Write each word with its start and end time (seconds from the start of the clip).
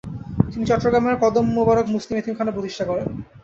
তিনি 0.51 0.63
চট্টগ্রামের 0.65 1.15
কদমমোবারক 1.21 1.85
মুসলিম 1.95 2.15
এতিমখানা 2.17 2.51
প্রতিষ্ঠা 2.51 2.85
করেন। 2.85 3.07